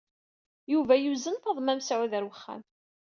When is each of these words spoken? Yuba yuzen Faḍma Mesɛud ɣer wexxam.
Yuba 0.71 0.93
yuzen 0.97 1.41
Faḍma 1.43 1.73
Mesɛud 1.77 2.11
ɣer 2.15 2.23
wexxam. 2.27 2.61